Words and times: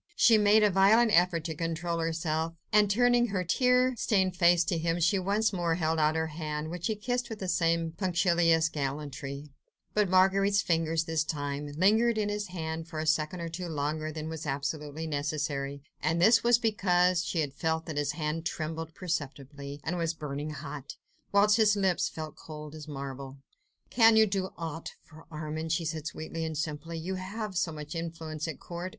She 0.15 0.35
made 0.39 0.63
a 0.63 0.71
violent 0.71 1.11
effort 1.13 1.43
to 1.43 1.53
control 1.53 1.99
herself, 1.99 2.55
and 2.73 2.89
turning 2.89 3.27
her 3.27 3.43
tear 3.43 3.95
stained 3.95 4.35
face 4.35 4.63
to 4.63 4.79
him, 4.79 4.99
she 4.99 5.19
once 5.19 5.53
more 5.53 5.75
held 5.75 5.99
out 5.99 6.15
her 6.15 6.25
hand, 6.25 6.71
which 6.71 6.87
he 6.87 6.95
kissed 6.95 7.29
with 7.29 7.37
the 7.37 7.47
same 7.47 7.91
punctilious 7.91 8.67
gallantry; 8.67 9.51
but 9.93 10.09
Marguerite's 10.09 10.63
fingers, 10.63 11.03
this 11.03 11.23
time, 11.23 11.67
lingered 11.77 12.17
in 12.17 12.29
his 12.29 12.47
hand 12.47 12.87
for 12.87 12.97
a 12.99 13.05
second 13.05 13.41
or 13.41 13.47
two 13.49 13.67
longer 13.67 14.11
than 14.11 14.27
was 14.27 14.47
absolutely 14.47 15.05
necessary, 15.05 15.83
and 16.01 16.19
this 16.19 16.43
was 16.43 16.57
because 16.57 17.23
she 17.23 17.41
had 17.41 17.53
felt 17.53 17.85
that 17.85 17.97
his 17.97 18.13
hand 18.13 18.43
trembled 18.43 18.95
perceptibly 18.95 19.79
and 19.83 19.99
was 19.99 20.15
burning 20.15 20.49
hot, 20.49 20.95
whilst 21.31 21.57
his 21.57 21.75
lips 21.75 22.09
felt 22.09 22.33
as 22.35 22.43
cold 22.43 22.73
as 22.73 22.87
marble. 22.87 23.37
"Can 23.91 24.15
you 24.15 24.25
do 24.25 24.49
aught 24.57 24.93
for 25.03 25.27
Armand?" 25.29 25.71
she 25.71 25.85
said 25.85 26.07
sweetly 26.07 26.43
and 26.43 26.57
simply. 26.57 26.97
"You 26.97 27.13
have 27.21 27.55
so 27.55 27.71
much 27.71 27.93
influence 27.93 28.47
at 28.47 28.59
court 28.59 28.89